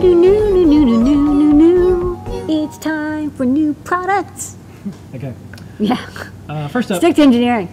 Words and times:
new, 0.00 0.14
new, 0.14 0.64
new, 0.64 0.84
new, 0.84 0.98
new, 0.98 1.32
new, 1.34 1.52
new. 1.52 2.22
It's 2.48 2.78
time 2.78 3.30
for 3.30 3.44
new 3.44 3.74
products. 3.84 4.56
Okay. 5.14 5.34
Yeah. 5.78 6.06
Uh, 6.48 6.68
first 6.68 6.90
up, 6.90 6.98
Stick 6.98 7.16
to 7.16 7.22
engineering. 7.22 7.68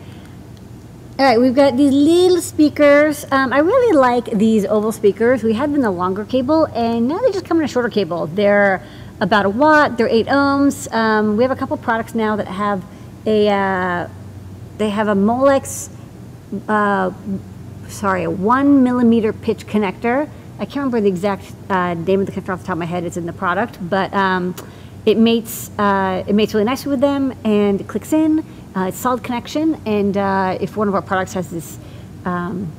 All 1.17 1.25
right, 1.25 1.39
we've 1.39 1.55
got 1.55 1.77
these 1.77 1.93
little 1.93 2.41
speakers. 2.41 3.25
Um, 3.31 3.51
I 3.51 3.59
really 3.59 3.97
like 3.97 4.25
these 4.25 4.65
oval 4.65 4.91
speakers. 4.91 5.41
We 5.41 5.53
had 5.53 5.69
them 5.69 5.75
in 5.75 5.81
the 5.81 5.91
longer 5.91 6.25
cable, 6.25 6.65
and 6.75 7.07
now 7.07 7.17
they 7.19 7.31
just 7.31 7.45
come 7.45 7.57
in 7.59 7.63
a 7.63 7.67
shorter 7.67 7.89
cable. 7.89 8.27
They're 8.27 8.83
about 9.19 9.45
a 9.45 9.49
watt. 9.49 9.97
They're 9.97 10.09
eight 10.09 10.27
ohms. 10.27 10.91
Um, 10.93 11.37
we 11.37 11.43
have 11.43 11.51
a 11.51 11.55
couple 11.55 11.75
products 11.77 12.13
now 12.13 12.35
that 12.35 12.47
have 12.47 12.83
a 13.25 13.49
uh, 13.49 14.09
they 14.77 14.89
have 14.89 15.07
a 15.07 15.15
Molex, 15.15 15.89
uh, 16.67 17.11
sorry, 17.87 18.23
a 18.23 18.29
one 18.29 18.83
millimeter 18.83 19.33
pitch 19.33 19.65
connector. 19.65 20.29
I 20.59 20.65
can't 20.65 20.77
remember 20.77 21.01
the 21.01 21.07
exact 21.07 21.51
uh, 21.69 21.93
name 21.93 22.21
of 22.21 22.25
the 22.25 22.31
connector 22.31 22.49
off 22.53 22.61
the 22.61 22.65
top 22.67 22.73
of 22.73 22.79
my 22.79 22.85
head. 22.85 23.03
It's 23.03 23.17
in 23.17 23.25
the 23.25 23.33
product, 23.33 23.77
but 23.89 24.13
um, 24.13 24.55
it 25.05 25.17
mates 25.17 25.69
uh, 25.77 26.23
it 26.27 26.33
mates 26.33 26.53
really 26.53 26.65
nicely 26.65 26.89
with 26.89 26.99
them, 26.99 27.33
and 27.43 27.79
it 27.81 27.87
clicks 27.87 28.11
in. 28.13 28.39
Uh, 28.75 28.85
it's 28.87 28.97
solid 28.97 29.23
connection, 29.23 29.79
and 29.85 30.17
uh, 30.17 30.57
if 30.59 30.75
one 30.75 30.87
of 30.87 30.95
our 30.95 31.01
products 31.01 31.33
has 31.33 31.49
this 31.49 31.77
um, 32.25 32.71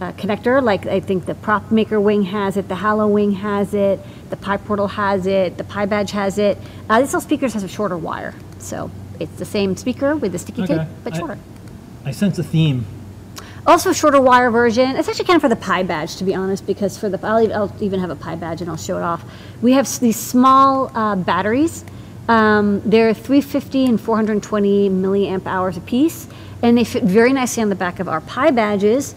uh, 0.00 0.12
connector, 0.12 0.62
like 0.62 0.86
I 0.86 1.00
think 1.00 1.26
the 1.26 1.34
Prop 1.34 1.70
Maker 1.70 2.00
Wing 2.00 2.22
has 2.24 2.56
it, 2.56 2.68
the 2.68 2.74
HalloWing 2.76 3.34
has 3.36 3.74
it, 3.74 4.00
the 4.30 4.36
PyPortal 4.36 4.90
has 4.90 5.26
it, 5.26 5.58
the 5.58 5.64
PyBadge 5.64 6.10
has 6.10 6.38
it. 6.38 6.58
Uh, 6.88 7.00
this 7.00 7.08
little 7.10 7.20
speakers 7.20 7.52
has 7.54 7.62
a 7.64 7.68
shorter 7.68 7.98
wire, 7.98 8.34
so 8.58 8.90
it's 9.18 9.36
the 9.36 9.44
same 9.44 9.76
speaker 9.76 10.16
with 10.16 10.32
the 10.32 10.38
sticky 10.38 10.62
Okay. 10.62 10.78
tape, 10.78 10.88
but 11.04 11.14
I- 11.14 11.18
shorter. 11.18 11.38
I 12.04 12.12
sense 12.12 12.38
a 12.38 12.42
theme. 12.42 12.86
Also, 13.66 13.92
shorter 13.92 14.20
wire 14.20 14.50
version. 14.50 14.96
It's 14.96 15.08
actually 15.08 15.26
kind 15.26 15.36
of 15.36 15.42
for 15.42 15.48
the 15.48 15.56
PyBadge, 15.56 16.18
to 16.18 16.24
be 16.24 16.34
honest, 16.34 16.66
because 16.66 16.96
for 16.96 17.08
the 17.08 17.24
I'll, 17.26 17.52
I'll 17.52 17.76
even 17.80 18.00
have 18.00 18.10
a 18.10 18.16
PyBadge 18.16 18.62
and 18.62 18.70
I'll 18.70 18.76
show 18.76 18.96
it 18.96 19.02
off. 19.02 19.24
We 19.60 19.72
have 19.72 19.86
these 20.00 20.18
small 20.18 20.90
uh, 20.96 21.16
batteries. 21.16 21.84
Um, 22.28 22.80
they're 22.84 23.12
350 23.12 23.86
and 23.86 24.00
420 24.00 24.88
milliamp 24.88 25.46
hours 25.46 25.76
a 25.76 25.80
piece, 25.80 26.26
and 26.62 26.78
they 26.78 26.84
fit 26.84 27.02
very 27.02 27.32
nicely 27.32 27.62
on 27.62 27.68
the 27.68 27.74
back 27.74 28.00
of 28.00 28.08
our 28.08 28.20
PyBadges 28.22 29.14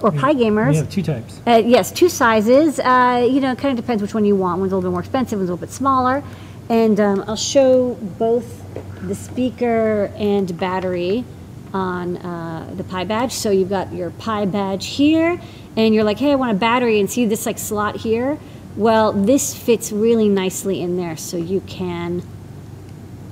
or 0.00 0.10
PyGamers. 0.10 0.70
We 0.70 0.76
have 0.76 0.90
two 0.90 1.02
types. 1.02 1.40
Uh, 1.46 1.62
yes, 1.64 1.90
two 1.90 2.08
sizes. 2.08 2.78
Uh, 2.78 3.26
you 3.28 3.40
know, 3.40 3.52
it 3.52 3.58
kind 3.58 3.76
of 3.76 3.84
depends 3.84 4.00
which 4.00 4.14
one 4.14 4.24
you 4.24 4.36
want. 4.36 4.60
One's 4.60 4.72
a 4.72 4.76
little 4.76 4.90
bit 4.90 4.92
more 4.92 5.00
expensive, 5.00 5.38
one's 5.38 5.50
a 5.50 5.52
little 5.52 5.66
bit 5.66 5.72
smaller. 5.72 6.22
And 6.68 6.98
um, 6.98 7.24
I'll 7.26 7.36
show 7.36 7.94
both 8.18 8.62
the 9.02 9.14
speaker 9.14 10.10
and 10.16 10.58
battery 10.58 11.24
on 11.72 12.16
uh, 12.18 12.72
the 12.76 12.84
PyBadge. 12.84 13.32
So 13.32 13.50
you've 13.50 13.70
got 13.70 13.92
your 13.92 14.10
PyBadge 14.10 14.84
here, 14.84 15.40
and 15.76 15.94
you're 15.94 16.04
like, 16.04 16.18
hey, 16.18 16.32
I 16.32 16.34
want 16.34 16.52
a 16.52 16.58
battery, 16.58 17.00
and 17.00 17.10
see 17.10 17.26
this 17.26 17.46
like 17.46 17.58
slot 17.58 17.96
here. 17.96 18.38
Well, 18.76 19.12
this 19.12 19.54
fits 19.54 19.92
really 19.92 20.28
nicely 20.28 20.82
in 20.82 20.96
there, 20.96 21.16
so 21.16 21.36
you 21.36 21.60
can 21.62 22.22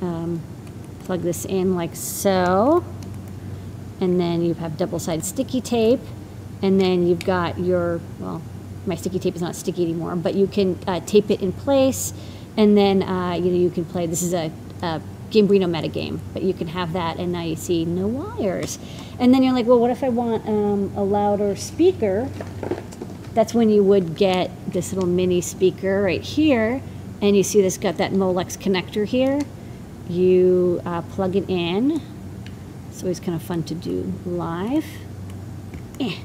um, 0.00 0.40
plug 1.04 1.22
this 1.22 1.44
in 1.44 1.74
like 1.74 1.94
so 1.94 2.84
and 4.00 4.20
then 4.20 4.42
you 4.44 4.54
have 4.54 4.76
double-sided 4.76 5.24
sticky 5.24 5.60
tape, 5.60 6.00
and 6.62 6.80
then 6.80 7.06
you've 7.06 7.24
got 7.24 7.58
your, 7.58 8.00
well, 8.18 8.42
my 8.86 8.94
sticky 8.94 9.18
tape 9.18 9.34
is 9.34 9.42
not 9.42 9.56
sticky 9.56 9.82
anymore, 9.84 10.16
but 10.16 10.34
you 10.34 10.46
can 10.46 10.78
uh, 10.86 11.00
tape 11.00 11.30
it 11.30 11.40
in 11.40 11.52
place, 11.52 12.12
and 12.56 12.76
then, 12.76 13.02
uh, 13.02 13.32
you 13.32 13.50
know, 13.50 13.56
you 13.56 13.70
can 13.70 13.84
play, 13.84 14.06
this 14.06 14.22
is 14.22 14.34
a, 14.34 14.52
a 14.82 15.00
Gambrino 15.34 15.66
metagame, 15.66 16.20
but 16.32 16.42
you 16.42 16.54
can 16.54 16.68
have 16.68 16.92
that, 16.92 17.18
and 17.18 17.32
now 17.32 17.42
you 17.42 17.56
see 17.56 17.84
no 17.84 18.06
wires. 18.06 18.78
And 19.18 19.34
then 19.34 19.42
you're 19.42 19.52
like, 19.52 19.66
well, 19.66 19.80
what 19.80 19.90
if 19.90 20.04
I 20.04 20.08
want 20.08 20.46
um, 20.46 20.92
a 20.96 21.02
louder 21.02 21.56
speaker? 21.56 22.28
That's 23.34 23.52
when 23.52 23.68
you 23.68 23.82
would 23.82 24.16
get 24.16 24.50
this 24.72 24.92
little 24.92 25.08
mini 25.08 25.40
speaker 25.40 26.02
right 26.02 26.22
here, 26.22 26.80
and 27.20 27.36
you 27.36 27.42
see 27.42 27.60
this 27.60 27.76
got 27.76 27.96
that 27.96 28.12
Molex 28.12 28.56
connector 28.56 29.04
here. 29.04 29.40
You 30.08 30.80
uh, 30.86 31.02
plug 31.02 31.34
it 31.34 31.48
in, 31.48 32.00
it's 32.88 33.02
always 33.02 33.18
kind 33.18 33.34
of 33.34 33.42
fun 33.42 33.64
to 33.64 33.74
do 33.74 34.12
live. 34.24 34.86
Eh. 35.98 36.16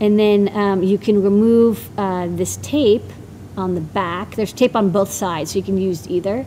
And 0.00 0.18
then 0.18 0.48
um, 0.56 0.82
you 0.82 0.96
can 0.96 1.22
remove 1.22 1.90
uh, 1.98 2.26
this 2.28 2.56
tape 2.58 3.04
on 3.56 3.74
the 3.74 3.80
back. 3.80 4.34
There's 4.34 4.52
tape 4.52 4.76
on 4.76 4.90
both 4.90 5.10
sides, 5.10 5.52
so 5.52 5.58
you 5.58 5.64
can 5.64 5.78
use 5.78 6.08
either. 6.08 6.46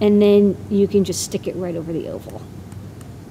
And 0.00 0.20
then 0.20 0.56
you 0.70 0.86
can 0.86 1.04
just 1.04 1.22
stick 1.22 1.46
it 1.46 1.56
right 1.56 1.74
over 1.74 1.92
the 1.92 2.08
oval. 2.08 2.42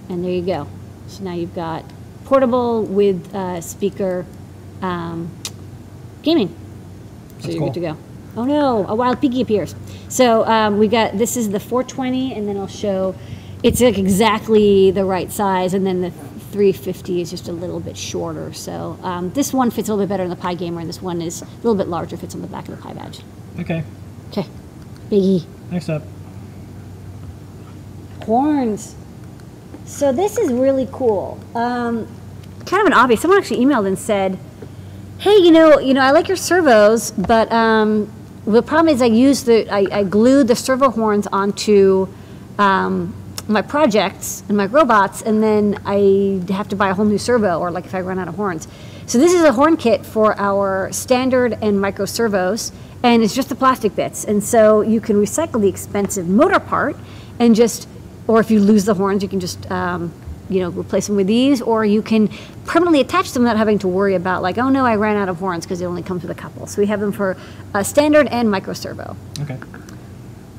And 0.10 0.24
there 0.24 0.32
you 0.32 0.42
go. 0.42 0.68
So 1.08 1.24
now 1.24 1.34
you've 1.34 1.56
got 1.56 1.86
portable 2.26 2.84
with 2.84 3.34
uh, 3.34 3.62
speaker 3.62 4.26
um, 4.82 5.32
gaming. 6.24 6.50
So 6.50 6.56
That's 7.36 7.48
you're 7.48 7.58
cool. 7.60 7.68
good 7.68 7.74
to 7.76 7.80
go. 7.80 7.98
Oh 8.38 8.44
no, 8.44 8.86
a 8.88 8.96
wild 8.96 9.22
piggy 9.22 9.42
appears. 9.42 9.76
So 10.10 10.46
um, 10.46 10.78
we 10.78 10.88
got 10.88 11.18
this 11.18 11.38
is 11.38 11.50
the 11.50 11.60
420, 11.60 12.34
and 12.34 12.48
then 12.48 12.58
I'll 12.58 12.68
show 12.68 13.16
it's 13.64 13.80
like 13.82 13.98
exactly 13.98 14.92
the 14.92 15.06
right 15.06 15.32
size, 15.32 15.74
and 15.74 15.86
then 15.86 16.02
the 16.02 16.12
350 16.12 17.22
is 17.22 17.30
just 17.30 17.48
a 17.48 17.52
little 17.52 17.80
bit 17.80 17.98
shorter. 17.98 18.52
So 18.54 19.00
um, 19.04 19.32
this 19.32 19.54
one 19.54 19.72
fits 19.72 19.90
a 19.90 19.94
little 19.94 20.06
bit 20.06 20.10
better 20.10 20.24
in 20.24 20.30
the 20.30 20.36
PyGamer, 20.36 20.80
and 20.82 20.90
this 20.90 21.02
one 21.02 21.22
is 21.22 21.42
a 21.42 21.46
little 21.58 21.76
bit 21.76 21.88
larger, 21.88 22.18
fits 22.18 22.36
on 22.36 22.42
the 22.42 22.48
back 22.48 22.68
of 22.68 22.76
the 22.76 22.88
PyBadge. 22.88 23.22
Okay. 23.60 23.84
Okay, 24.32 24.48
biggie 25.10 25.46
Next 25.72 25.90
up. 25.90 26.04
Horns. 28.26 28.96
So 29.86 30.12
this 30.12 30.38
is 30.38 30.52
really 30.52 30.88
cool. 30.92 31.40
Um, 31.54 32.08
kind 32.66 32.82
of 32.82 32.88
an 32.88 32.94
obvious. 32.94 33.22
Someone 33.22 33.40
actually 33.40 33.64
emailed 33.64 33.88
and 33.88 33.98
said, 33.98 34.40
"Hey, 35.20 35.38
you 35.38 35.52
know, 35.52 35.80
you 35.80 35.94
know, 35.94 36.02
I 36.02 36.12
like 36.12 36.28
your 36.28 36.38
servos, 36.38 37.12
but 37.12 37.52
um, 37.52 38.12
the 38.46 38.62
problem 38.62 38.94
is 38.94 39.02
I 39.02 39.06
use 39.06 39.44
the 39.44 39.72
I, 39.72 39.88
I 39.92 40.04
glued 40.04 40.48
the 40.48 40.56
servo 40.56 40.90
horns 40.90 41.28
onto 41.28 42.08
um, 42.58 43.14
my 43.48 43.62
projects 43.62 44.44
and 44.48 44.58
my 44.58 44.66
robots, 44.66 45.22
and 45.22 45.42
then 45.42 45.80
I 45.86 46.42
have 46.52 46.68
to 46.70 46.76
buy 46.76 46.90
a 46.90 46.94
whole 46.94 47.06
new 47.06 47.18
servo, 47.18 47.60
or 47.60 47.72
like 47.72 47.86
if 47.86 47.94
I 47.94 48.02
run 48.02 48.20
out 48.20 48.28
of 48.28 48.36
horns. 48.36 48.68
So 49.06 49.20
this 49.20 49.34
is 49.34 49.44
a 49.44 49.54
horn 49.54 49.78
kit 49.78 50.04
for 50.04 50.36
our 50.40 50.92
standard 50.92 51.60
and 51.62 51.80
micro 51.80 52.06
servos, 52.06 52.72
and 53.04 53.22
it's 53.22 53.36
just 53.36 53.50
the 53.50 53.56
plastic 53.56 53.96
bits, 53.96 54.26
and 54.26 54.44
so 54.44 54.82
you 54.82 55.00
can 55.00 55.16
recycle 55.18 55.62
the 55.62 55.68
expensive 55.68 56.28
motor 56.28 56.60
part 56.60 56.98
and 57.38 57.56
just 57.56 57.88
or 58.28 58.40
if 58.40 58.50
you 58.52 58.60
lose 58.60 58.86
the 58.86 58.94
horns, 58.94 59.24
you 59.24 59.30
can 59.30 59.40
just, 59.40 59.70
um, 59.72 60.12
you 60.50 60.60
know, 60.60 60.70
replace 60.70 61.08
them 61.08 61.16
with 61.16 61.28
these, 61.28 61.62
or 61.62 61.86
you 61.86 62.02
can 62.02 62.30
permanently 62.66 63.02
attach 63.02 63.32
them 63.32 63.44
without 63.44 63.58
having 63.58 63.80
to 63.80 63.88
worry 63.88 64.16
about 64.16 64.42
like, 64.42 64.58
oh 64.58 64.70
no, 64.70 64.86
I 64.86 64.96
ran 64.96 65.18
out 65.18 65.30
of 65.30 65.38
horns 65.38 65.66
because 65.66 65.82
it 65.82 65.86
only 65.86 66.04
comes 66.04 66.22
with 66.22 66.32
a 66.32 66.36
couple. 66.36 66.68
So 66.68 66.82
we 66.82 66.88
have 66.88 67.00
them 67.00 67.12
for 67.12 67.38
uh, 67.74 67.84
standard 67.84 68.28
and 68.28 68.50
micro 68.50 68.74
servo. 68.74 69.16
Okay. 69.42 69.58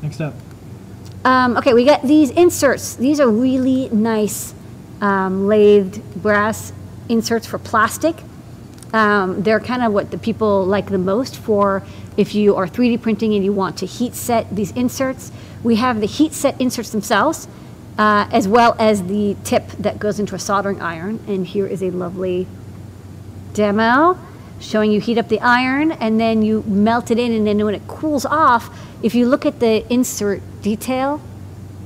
Next 0.02 0.20
up. 0.20 0.34
Um, 1.24 1.56
okay, 1.56 1.74
we 1.74 1.84
got 1.84 2.02
these 2.02 2.30
inserts. 2.30 2.94
These 2.94 3.18
are 3.18 3.28
really 3.28 3.88
nice 3.88 4.54
um, 5.00 5.46
lathed 5.46 6.00
brass 6.22 6.72
inserts 7.08 7.46
for 7.46 7.58
plastic. 7.58 8.16
Um, 8.96 9.42
they're 9.42 9.60
kind 9.60 9.82
of 9.82 9.92
what 9.92 10.10
the 10.10 10.16
people 10.16 10.64
like 10.64 10.88
the 10.88 10.96
most 10.96 11.36
for 11.36 11.82
if 12.16 12.34
you 12.34 12.56
are 12.56 12.66
3D 12.66 13.02
printing 13.02 13.34
and 13.34 13.44
you 13.44 13.52
want 13.52 13.76
to 13.76 13.86
heat 13.86 14.14
set 14.14 14.56
these 14.56 14.70
inserts. 14.70 15.30
We 15.62 15.74
have 15.74 16.00
the 16.00 16.06
heat 16.06 16.32
set 16.32 16.58
inserts 16.58 16.92
themselves, 16.92 17.46
uh, 17.98 18.26
as 18.32 18.48
well 18.48 18.74
as 18.78 19.04
the 19.04 19.36
tip 19.44 19.68
that 19.72 19.98
goes 19.98 20.18
into 20.18 20.34
a 20.34 20.38
soldering 20.38 20.80
iron. 20.80 21.20
And 21.28 21.46
here 21.46 21.66
is 21.66 21.82
a 21.82 21.90
lovely 21.90 22.46
demo 23.52 24.18
showing 24.60 24.90
you 24.90 24.98
heat 25.02 25.18
up 25.18 25.28
the 25.28 25.40
iron 25.40 25.92
and 25.92 26.18
then 26.18 26.40
you 26.40 26.62
melt 26.62 27.10
it 27.10 27.18
in 27.18 27.32
and 27.32 27.46
then 27.46 27.62
when 27.62 27.74
it 27.74 27.86
cools 27.86 28.24
off 28.24 28.74
if 29.02 29.14
you 29.14 29.26
look 29.26 29.44
at 29.44 29.60
the 29.60 29.84
insert 29.92 30.40
detail 30.62 31.20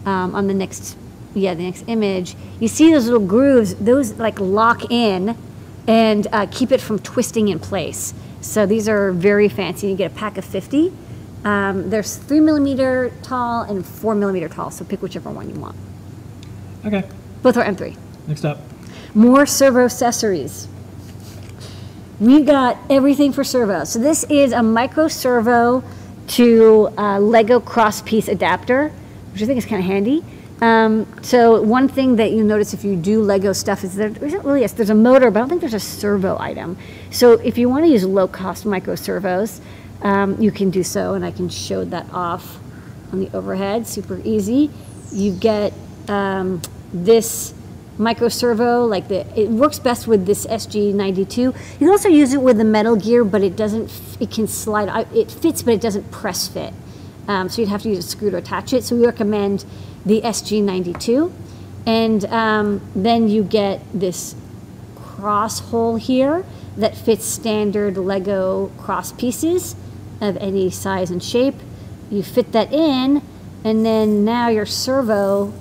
um, 0.07 0.33
on 0.37 0.47
the 0.47 0.55
next 0.55 0.97
yeah 1.35 1.53
the 1.55 1.65
next 1.65 1.85
image 1.89 2.37
you 2.61 2.69
see 2.69 2.93
those 2.93 3.07
little 3.07 3.27
grooves 3.27 3.75
those 3.75 4.13
like 4.15 4.39
lock 4.39 4.89
in 4.93 5.37
and 5.87 6.27
uh, 6.33 6.47
keep 6.51 6.71
it 6.73 6.81
from 6.81 6.99
twisting 6.99 7.49
in 7.49 7.59
place 7.59 8.15
so 8.41 8.67
these 8.67 8.89
are 8.89 9.13
very 9.13 9.49
fancy 9.49 9.89
you 9.89 9.97
get 9.97 10.13
a 10.13 10.15
pack 10.15 10.37
of 10.39 10.45
50 10.45 10.93
um, 11.45 11.89
there's 11.91 12.17
three 12.17 12.41
millimeter 12.41 13.13
tall 13.23 13.63
and 13.63 13.85
four 13.87 14.15
millimeter 14.15 14.49
tall 14.49 14.71
so 14.71 14.85
pick 14.85 15.01
whichever 15.03 15.31
one 15.31 15.49
you 15.49 15.57
want 15.61 15.77
Okay. 16.85 17.05
both 17.43 17.57
are 17.57 17.65
m3 17.65 17.97
Next 18.27 18.45
up. 18.45 18.59
more 19.15 19.45
servo 19.47 19.85
accessories. 19.85 20.69
We've 22.21 22.45
got 22.45 22.77
everything 22.91 23.33
for 23.33 23.43
servo. 23.45 23.85
So 23.85 23.99
this 23.99 24.25
is 24.25 24.53
a 24.53 24.63
micro 24.63 25.09
servo 25.09 25.83
to 26.29 26.91
uh, 26.99 27.19
Lego 27.19 27.61
cross 27.61 28.03
piece 28.03 28.29
adapter, 28.29 28.93
which 29.33 29.43
I 29.43 29.47
think 29.47 29.57
is 29.59 29.65
kind 29.65 29.81
of 29.81 29.87
handy. 29.87 30.23
Um, 30.61 31.07
so 31.23 31.63
one 31.63 31.89
thing 31.89 32.17
that 32.17 32.33
you 32.33 32.45
notice 32.45 32.75
if 32.75 32.85
you 32.85 32.95
do 32.95 33.23
Lego 33.23 33.53
stuff 33.53 33.83
is 33.83 33.95
there 33.95 34.09
isn't 34.09 34.45
really 34.45 34.65
a, 34.65 34.69
there's 34.69 34.91
a 34.91 34.95
motor, 34.95 35.31
but 35.31 35.39
I 35.39 35.43
don't 35.43 35.49
think 35.49 35.61
there's 35.63 35.75
a 35.75 35.81
servo 35.81 36.39
item. 36.39 36.77
So 37.11 37.33
if 37.33 37.57
you 37.57 37.69
want 37.69 37.85
to 37.85 37.91
use 37.91 38.05
low 38.05 38.29
cost 38.29 38.67
micro 38.67 38.95
servos, 38.95 39.61
um, 40.03 40.41
you 40.41 40.51
can 40.51 40.71
do 40.71 40.83
so, 40.83 41.15
and 41.15 41.25
I 41.25 41.31
can 41.31 41.49
show 41.49 41.85
that 41.85 42.07
off 42.13 42.59
on 43.13 43.21
the 43.21 43.31
overhead. 43.35 43.87
Super 43.87 44.21
easy. 44.25 44.71
You 45.13 45.33
get 45.33 45.73
um, 46.09 46.61
this 46.93 47.55
micro 47.99 48.29
servo, 48.29 48.85
like 48.87 49.09
the, 49.09 49.27
it 49.39 49.49
works 49.49 49.79
best 49.79 50.07
with 50.07 50.27
this 50.27 50.47
SG92. 50.47 51.37
You 51.37 51.53
can 51.79 51.89
also 51.89 52.09
use 52.09 52.33
it 52.33 52.41
with 52.41 52.59
the 52.59 52.65
metal 52.65 52.97
gear, 52.97 53.25
but 53.25 53.43
it 53.43 53.57
doesn't, 53.57 53.91
it 54.21 54.31
can 54.31 54.47
slide, 54.47 55.07
it 55.15 55.31
fits, 55.31 55.63
but 55.63 55.75
it 55.75 55.81
doesn't 55.81 56.11
press 56.11 56.49
fit. 56.49 56.73
Um, 57.29 57.49
so 57.49 57.61
you'd 57.61 57.69
have 57.69 57.83
to 57.83 57.91
use 57.91 57.99
a 57.99 58.09
screw 58.09 58.31
to 58.31 58.39
attach 58.39 58.73
it. 58.73 58.85
So 58.85 58.97
we 58.97 59.05
recommend 59.05 59.65
the 60.05 60.21
SG92. 60.23 61.33
And 61.87 62.25
um, 62.27 62.81
then 62.95 63.29
you 63.29 63.43
get 63.43 63.81
this 63.93 64.35
cross 64.97 65.61
hole 65.61 65.97
here 65.97 66.45
that 66.77 66.97
fits 66.97 67.25
standard 67.25 67.97
Lego 67.97 68.71
cross 68.79 69.13
pieces 69.13 69.75
of 70.21 70.37
any 70.37 70.71
size 70.71 71.11
and 71.11 71.23
shape. 71.23 71.57
You 72.11 72.23
fit 72.23 72.53
that 72.53 72.73
in, 72.73 73.23
and 73.65 73.85
then 73.85 74.25
now 74.25 74.49
your 74.49 74.67
servo 74.67 75.53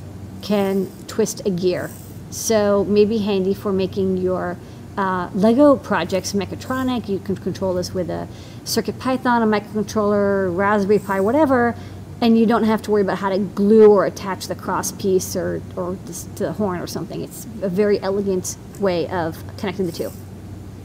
can 0.41 0.89
twist 1.07 1.41
a 1.45 1.50
gear. 1.50 1.91
So 2.31 2.86
maybe 2.86 3.19
handy 3.19 3.53
for 3.53 3.74
making 3.74 4.18
your 4.18 4.57
uh, 4.97 5.30
Lego 5.33 5.75
projects 5.75 6.33
mechatronic. 6.33 7.07
You 7.07 7.19
can 7.19 7.36
control 7.36 7.74
this 7.74 7.94
with 7.94 8.09
a 8.09 8.27
CircuitPython, 8.65 9.41
a 9.41 9.59
microcontroller, 9.59 10.56
Raspberry 10.56 11.00
Pi, 11.00 11.19
whatever, 11.21 11.75
and 12.21 12.38
you 12.38 12.45
don't 12.45 12.63
have 12.63 12.81
to 12.83 12.92
worry 12.92 13.01
about 13.01 13.18
how 13.18 13.30
to 13.30 13.39
glue 13.39 13.92
or 13.92 14.06
attach 14.06 14.48
the 14.48 14.56
cross 14.56 14.92
piece 14.92 15.36
or, 15.36 15.62
or 15.75 15.98
to 16.36 16.44
the 16.44 16.54
horn 16.54 16.80
or 16.80 16.88
something. 16.88 17.21
It's 17.21 17.45
a 17.62 17.69
very 17.69 18.00
elegant 18.01 18.57
way 18.80 19.07
of 19.07 19.42
connecting 19.57 19.86
the 19.86 19.92
two. 19.92 20.12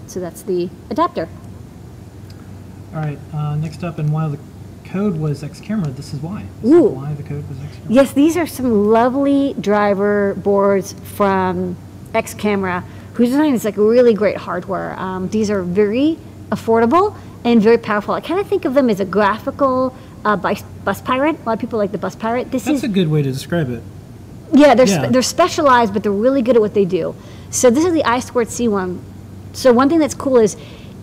So 0.06 0.20
that's 0.20 0.42
the 0.42 0.70
adapter. 0.90 1.28
All 2.94 3.00
right. 3.00 3.18
Uh, 3.32 3.56
next 3.56 3.82
up, 3.82 3.98
and 3.98 4.12
while 4.12 4.30
the 4.30 4.38
code 4.84 5.16
was 5.16 5.42
Excamera, 5.42 5.94
this 5.96 6.14
is 6.14 6.20
why. 6.20 6.44
This 6.62 6.72
is 6.72 6.90
why 6.90 7.14
the 7.14 7.22
code 7.24 7.48
was 7.48 7.58
Excamera. 7.58 7.86
Yes, 7.88 8.12
these 8.12 8.36
are 8.36 8.46
some 8.46 8.86
lovely 8.86 9.54
driver 9.60 10.34
boards 10.34 10.92
from 11.16 11.76
Excamera, 12.12 12.84
whose 13.14 13.30
design 13.30 13.54
is 13.54 13.64
like 13.64 13.76
really 13.76 14.14
great 14.14 14.36
hardware. 14.36 14.94
Um, 15.00 15.28
these 15.30 15.50
are 15.50 15.62
very 15.62 16.16
affordable 16.50 17.16
and 17.44 17.60
very 17.60 17.78
powerful. 17.78 18.14
I 18.14 18.20
kind 18.20 18.38
of 18.38 18.46
think 18.46 18.64
of 18.64 18.74
them 18.74 18.88
as 18.88 19.00
a 19.00 19.04
graphical 19.04 19.96
uh, 20.24 20.36
bus 20.84 21.00
pirate. 21.00 21.36
A 21.40 21.42
lot 21.44 21.52
of 21.54 21.58
people 21.60 21.78
like 21.78 21.92
the 21.92 21.98
bus 21.98 22.14
pirate. 22.14 22.50
This 22.50 22.64
That's 22.64 22.78
is 22.78 22.84
a 22.84 22.88
good 22.88 23.08
way 23.08 23.22
to 23.22 23.32
describe 23.32 23.70
it. 23.70 23.82
yeah, 24.52 24.74
they're, 24.74 24.86
Yeah. 24.86 25.04
Spe- 25.04 25.12
they're 25.12 25.22
specialized, 25.22 25.92
but 25.92 26.02
they're 26.02 26.12
really 26.12 26.42
good 26.42 26.56
at 26.56 26.62
what 26.62 26.74
they 26.74 26.84
do. 26.84 27.14
So 27.50 27.70
this 27.70 27.84
is 27.84 27.92
the 27.92 28.04
I 28.04 28.20
squared 28.20 28.50
C 28.50 28.68
one. 28.68 29.00
So 29.52 29.72
one 29.72 29.88
thing 29.88 29.98
that's 29.98 30.14
cool 30.14 30.38
is 30.38 30.56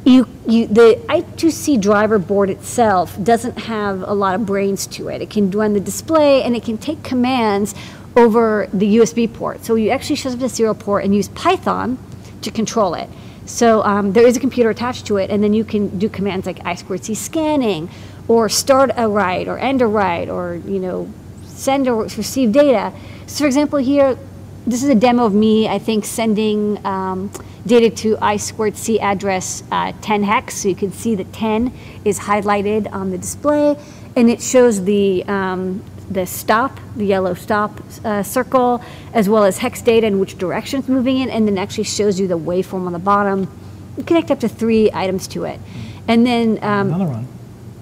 you, 0.04 0.28
you 0.48 0.68
the 0.68 1.00
I2C 1.08 1.80
driver 1.80 2.18
board 2.20 2.50
itself 2.50 3.18
doesn't 3.24 3.58
have 3.60 4.02
a 4.02 4.14
lot 4.14 4.36
of 4.36 4.46
brains 4.46 4.88
to 4.88 5.08
it. 5.10 5.22
It 5.22 5.30
can 5.30 5.52
run 5.52 5.74
the 5.74 5.80
display 5.80 6.44
and 6.44 6.56
it 6.56 6.64
can 6.64 6.78
take 6.78 7.04
commands 7.04 7.76
over 8.16 8.68
the 8.74 8.98
USB 8.98 9.32
port. 9.32 9.64
So 9.64 9.76
you 9.76 9.90
actually 9.92 10.18
shows 10.18 10.34
up 10.34 10.40
the 10.40 10.50
serial 10.50 10.76
port 10.76 11.06
and 11.06 11.16
use 11.16 11.30
Python 11.30 11.98
to 12.42 12.52
control 12.52 12.94
it. 12.96 13.10
So 13.46 13.84
um, 13.84 14.14
there 14.14 14.26
is 14.26 14.36
a 14.38 14.40
computer 14.40 14.70
attached 14.70 15.06
to 15.08 15.18
it, 15.18 15.30
and 15.30 15.44
then 15.44 15.54
you 15.54 15.64
can 15.64 15.98
do 15.98 16.10
commands 16.10 16.46
like 16.46 16.60
I 16.66 16.76
squared 16.76 17.04
C 17.06 17.14
scanning, 17.16 17.90
or 18.32 18.48
start 18.48 18.92
a 18.96 19.10
write, 19.10 19.50
or 19.50 19.58
end 19.60 19.82
a 19.82 19.88
write, 19.88 20.30
or 20.30 20.56
you 20.66 20.80
know 20.80 21.12
send 21.44 21.86
or 21.86 22.04
receive 22.04 22.54
data. 22.54 22.94
So, 23.28 23.44
for 23.44 23.46
example, 23.46 23.78
here, 23.78 24.18
this 24.66 24.84
is 24.84 24.90
a 24.90 24.96
demo 24.96 25.26
of 25.26 25.34
me, 25.34 25.68
I 25.68 25.80
think, 25.80 26.06
sending 26.06 26.84
um, 26.86 27.30
data 27.68 27.90
to 27.90 28.18
I 28.22 28.38
squared 28.38 28.78
C 28.78 29.02
address 29.02 29.64
uh, 29.70 29.92
10 30.02 30.24
hex. 30.24 30.56
So 30.56 30.70
you 30.70 30.76
can 30.76 30.94
see 30.94 31.14
that 31.16 31.34
10 31.34 31.74
is 32.06 32.20
highlighted 32.20 32.90
on 32.94 33.12
the 33.12 33.18
display, 33.18 33.78
and 34.16 34.30
it 34.30 34.42
shows 34.42 34.86
the 34.86 35.26
um, 35.26 35.84
the 36.10 36.26
stop, 36.26 36.80
the 36.96 37.06
yellow 37.06 37.34
stop 37.34 37.82
uh, 38.06 38.24
circle, 38.24 38.82
as 39.14 39.28
well 39.28 39.44
as 39.44 39.58
hex 39.58 39.82
data 39.82 40.08
and 40.08 40.22
which 40.22 40.38
direction 40.38 40.80
it's 40.80 40.88
moving 40.88 41.18
in, 41.18 41.30
and 41.30 41.50
then 41.50 41.58
actually 41.58 41.84
shows 41.84 42.18
you 42.18 42.28
the 42.28 42.40
waveform 42.40 42.86
on 42.86 42.94
the 42.94 43.06
bottom. 43.14 43.50
You 43.98 44.06
connect 44.06 44.32
up 44.32 44.40
to 44.40 44.48
three 44.48 44.90
items 44.94 45.28
to 45.36 45.44
it. 45.44 45.60
And 46.08 46.26
then 46.26 46.60
um, 46.64 46.94
Another 46.94 47.12
one. 47.12 47.28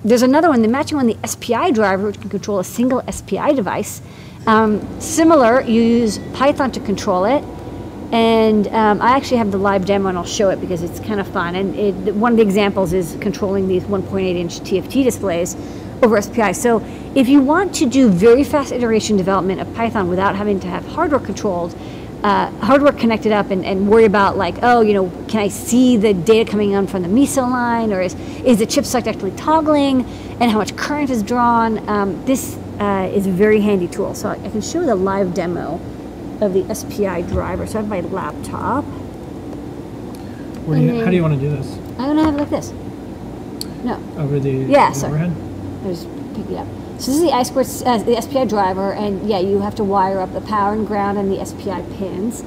There's 0.04 0.22
another 0.22 0.50
one, 0.50 0.62
the 0.62 0.68
matching 0.68 0.98
one, 0.98 1.08
the 1.08 1.18
SPI 1.28 1.72
driver, 1.72 2.08
which 2.08 2.20
can 2.20 2.30
control 2.30 2.60
a 2.60 2.64
single 2.64 3.04
SPI 3.12 3.54
device. 3.54 4.02
Um, 4.48 5.02
similar, 5.02 5.62
you 5.62 5.82
use 5.82 6.20
Python 6.34 6.72
to 6.72 6.80
control 6.80 7.26
it. 7.26 7.44
And 8.12 8.68
um, 8.70 9.02
I 9.02 9.12
actually 9.12 9.38
have 9.38 9.52
the 9.52 9.60
live 9.60 9.86
demo 9.86 10.10
and 10.10 10.18
I'll 10.18 10.26
show 10.26 10.50
it 10.50 10.60
because 10.60 10.82
it's 10.82 11.00
kind 11.00 11.20
of 11.20 11.28
fun. 11.28 11.56
And 11.56 11.76
it, 11.76 12.16
one 12.16 12.32
of 12.32 12.38
the 12.38 12.44
examples 12.44 12.94
is 12.94 13.16
controlling 13.22 13.68
these 13.68 13.84
1.8 13.84 14.36
inch 14.36 14.60
TFT 14.62 15.04
displays 15.04 15.56
over 16.02 16.20
SPI. 16.20 16.54
So 16.54 16.84
if 17.14 17.28
you 17.28 17.42
want 17.42 17.76
to 17.76 17.86
do 17.86 18.10
very 18.10 18.44
fast 18.44 18.72
iteration 18.72 19.18
development 19.18 19.62
of 19.62 19.72
Python 19.76 20.10
without 20.10 20.36
having 20.36 20.60
to 20.62 20.68
have 20.68 20.86
hardware 20.88 21.20
controlled, 21.20 21.78
uh, 22.24 22.52
hardware 22.60 22.92
connected 22.92 23.32
up 23.32 23.50
and, 23.50 23.66
and 23.66 23.88
worry 23.88 24.06
about 24.06 24.38
like, 24.38 24.56
oh, 24.62 24.82
you 24.82 24.94
know, 24.94 25.10
can 25.28 25.40
I 25.42 25.48
see 25.48 25.96
the 25.98 26.14
data 26.14 26.50
coming 26.50 26.76
on 26.76 26.88
from 26.88 27.04
the 27.04 27.08
MISO 27.08 27.50
line 27.50 27.94
or 27.94 28.02
is, 28.02 28.14
is 28.44 28.60
the 28.60 28.66
chip 28.66 28.86
select 28.86 29.08
actually 29.08 29.32
toggling 29.32 30.04
and 30.40 30.52
how 30.52 30.58
much 30.58 30.76
current 30.76 31.10
is 31.10 31.24
drawn? 31.24 31.88
Um, 31.88 32.24
this 32.26 32.58
uh, 32.80 33.10
is 33.14 33.28
a 33.28 33.32
very 33.32 33.62
handy 33.62 33.88
tool. 33.88 34.14
So 34.16 34.30
I, 34.30 34.34
I 34.34 34.50
can 34.50 34.62
show 34.62 34.86
the 34.86 34.96
live 34.96 35.34
demo 35.34 35.80
of 36.42 36.54
the 36.54 36.74
SPI 36.74 37.22
driver. 37.24 37.66
So 37.68 37.80
I 37.80 37.82
have 37.82 37.90
my 37.90 38.02
laptop. 38.02 38.84
Where 40.66 40.78
do 40.80 40.86
you, 40.86 41.04
how 41.04 41.10
do 41.10 41.16
you 41.16 41.22
want 41.22 41.34
to 41.36 41.40
do 41.40 41.50
this? 41.50 41.78
I'm 41.98 42.16
gonna 42.16 42.24
have 42.24 42.36
it 42.36 42.38
like 42.38 42.50
this. 42.50 42.72
No, 43.84 44.02
Over 44.18 44.40
the 44.40 44.52
Yeah, 44.52 44.92
sorry. 44.92 45.14
overhead? 45.22 45.86
I 45.86 45.88
just 45.88 46.08
pick 46.36 46.50
it 46.50 46.58
up. 46.58 46.68
So 47.00 47.12
this 47.12 47.16
is 47.16 47.22
the 47.22 47.32
I 47.32 47.44
squared, 47.44 47.68
uh, 47.86 47.98
the 48.04 48.22
SPI 48.22 48.44
driver, 48.44 48.92
and 48.92 49.26
yeah, 49.30 49.40
you 49.40 49.60
have 49.60 49.74
to 49.76 49.86
wire 49.86 50.20
up 50.20 50.34
the 50.34 50.42
power 50.42 50.74
and 50.74 50.86
ground 50.86 51.18
and 51.18 51.32
the 51.32 51.46
SPI 51.46 51.82
pins. 51.98 52.44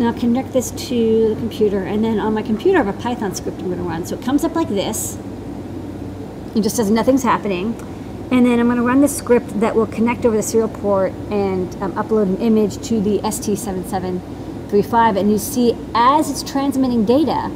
Now 0.00 0.12
connect 0.12 0.52
this 0.52 0.72
to 0.88 1.28
the 1.28 1.36
computer, 1.36 1.78
and 1.84 2.02
then 2.02 2.18
on 2.18 2.34
my 2.34 2.42
computer 2.42 2.80
I 2.80 2.82
have 2.82 2.92
a 2.92 3.00
Python 3.00 3.32
script 3.32 3.60
I'm 3.60 3.66
going 3.66 3.78
to 3.78 3.84
run. 3.84 4.04
So 4.04 4.18
it 4.18 4.24
comes 4.24 4.42
up 4.42 4.56
like 4.56 4.68
this. 4.68 5.16
It 6.56 6.62
just 6.62 6.74
says 6.74 6.90
nothing's 6.90 7.22
happening. 7.22 7.76
And 8.32 8.44
then 8.44 8.58
I'm 8.58 8.66
going 8.66 8.78
to 8.78 8.82
run 8.82 9.00
this 9.00 9.16
script 9.16 9.60
that 9.60 9.76
will 9.76 9.86
connect 9.86 10.24
over 10.24 10.36
the 10.36 10.42
serial 10.42 10.68
port 10.68 11.12
and 11.30 11.72
um, 11.80 11.92
upload 11.92 12.24
an 12.24 12.38
image 12.38 12.84
to 12.88 13.00
the 13.00 13.20
ST7735. 13.20 15.16
And 15.20 15.30
you 15.30 15.38
see, 15.38 15.76
as 15.94 16.28
it's 16.32 16.42
transmitting 16.42 17.04
data, 17.04 17.52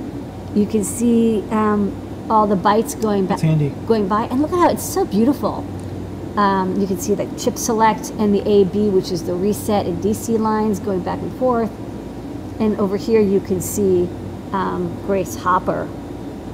you 0.55 0.67
can 0.67 0.85
see 0.85 1.43
um, 1.51 2.08
all 2.31 2.47
the 2.47 2.57
bytes 2.57 3.01
going 3.01 3.27
back, 3.27 3.41
going 3.87 4.09
by. 4.09 4.25
And 4.25 4.41
look 4.43 4.53
at 4.53 4.59
how 4.59 4.69
it's 4.69 4.85
so 4.85 5.05
beautiful. 5.05 5.65
Um, 6.37 6.79
you 6.81 6.87
can 6.87 6.99
see 6.99 7.15
the 7.15 7.27
chip 7.37 7.57
select 7.59 8.11
and 8.11 8.33
the 8.33 8.49
AB, 8.49 8.91
which 8.91 9.11
is 9.11 9.25
the 9.25 9.35
reset 9.35 9.87
and 9.87 10.03
DC 10.03 10.39
lines 10.39 10.79
going 10.79 11.01
back 11.01 11.21
and 11.21 11.37
forth. 11.39 11.71
And 12.61 12.79
over 12.79 12.97
here 12.97 13.21
you 13.21 13.41
can 13.41 13.61
see 13.61 14.09
um, 14.53 14.95
Grace 15.07 15.37
Hopper. 15.37 15.89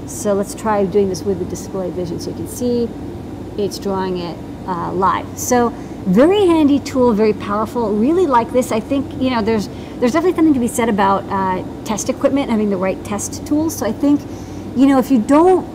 So 0.06 0.32
let's 0.34 0.54
try 0.54 0.84
doing 0.86 1.08
this 1.08 1.22
with 1.22 1.38
the 1.38 1.44
display 1.44 1.90
vision. 1.90 2.20
So 2.20 2.30
you 2.30 2.36
can 2.36 2.48
see 2.48 2.88
it's 3.58 3.78
drawing 3.78 4.18
it 4.18 4.38
uh, 4.66 4.92
live. 4.92 5.38
So 5.38 5.70
very 6.06 6.46
handy 6.46 6.78
tool, 6.80 7.12
very 7.12 7.32
powerful. 7.32 7.94
Really 7.94 8.26
like 8.26 8.52
this. 8.52 8.72
I 8.72 8.80
think 8.80 9.10
you 9.20 9.30
know 9.30 9.42
there's 9.42 9.68
there's 9.98 10.12
definitely 10.12 10.36
something 10.36 10.54
to 10.54 10.60
be 10.60 10.68
said 10.68 10.88
about 10.88 11.24
uh, 11.24 11.64
test 11.84 12.08
equipment, 12.08 12.50
having 12.50 12.70
the 12.70 12.76
right 12.76 13.02
test 13.04 13.46
tools. 13.46 13.76
So 13.76 13.86
I 13.86 13.92
think 13.92 14.20
you 14.76 14.86
know 14.86 14.98
if 14.98 15.10
you 15.10 15.20
don't 15.20 15.66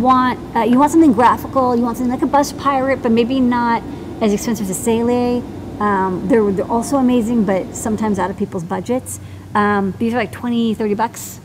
want 0.00 0.38
uh, 0.56 0.60
you 0.60 0.78
want 0.78 0.92
something 0.92 1.12
graphical, 1.12 1.74
you 1.74 1.82
want 1.82 1.96
something 1.96 2.12
like 2.12 2.22
a 2.22 2.26
Bus 2.26 2.52
Pirate, 2.52 3.02
but 3.02 3.12
maybe 3.12 3.40
not 3.40 3.82
as 4.20 4.32
expensive 4.32 4.68
as 4.68 4.78
a 4.86 4.90
Saleae. 4.90 5.42
Um, 5.80 6.26
they're, 6.26 6.50
they're 6.50 6.66
also 6.66 6.96
amazing, 6.96 7.44
but 7.44 7.74
sometimes 7.74 8.18
out 8.18 8.30
of 8.30 8.36
people's 8.36 8.64
budgets. 8.64 9.20
Um, 9.54 9.94
these 9.98 10.12
are 10.12 10.16
like 10.16 10.32
20, 10.32 10.74
30 10.74 10.94
bucks 10.94 11.40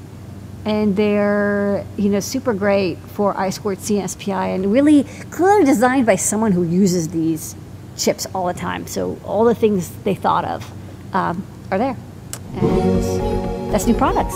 and 0.66 0.96
they're 0.96 1.86
you 1.98 2.10
know 2.10 2.20
super 2.20 2.54
great 2.54 2.98
for 2.98 3.38
I 3.38 3.50
squared 3.50 3.80
C 3.80 4.00
and 4.00 4.10
SPI, 4.10 4.32
and 4.32 4.72
really 4.72 5.04
clearly 5.30 5.66
designed 5.66 6.06
by 6.06 6.16
someone 6.16 6.52
who 6.52 6.64
uses 6.64 7.10
these 7.10 7.56
chips 7.98 8.26
all 8.34 8.48
the 8.48 8.54
time. 8.54 8.88
So 8.88 9.20
all 9.24 9.44
the 9.44 9.56
things 9.56 9.90
they 10.04 10.16
thought 10.16 10.46
of 10.46 10.72
um, 11.14 11.46
are 11.72 11.78
there, 11.78 11.98
and 12.56 13.74
that's 13.74 13.88
new 13.88 13.96
products. 13.96 14.36